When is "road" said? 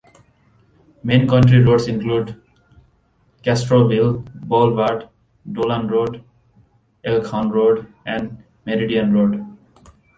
5.89-6.23, 7.49-7.85, 9.13-9.45